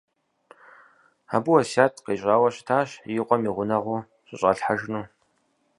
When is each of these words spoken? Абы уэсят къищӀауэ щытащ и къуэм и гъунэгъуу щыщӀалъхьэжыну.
Абы 1.35 1.49
уэсят 1.51 1.93
къищӀауэ 2.05 2.49
щытащ 2.55 2.89
и 3.11 3.13
къуэм 3.27 3.41
и 3.49 3.51
гъунэгъуу 3.55 4.01
щыщӀалъхьэжыну. 4.27 5.05